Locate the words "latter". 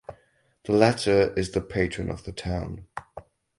0.73-1.31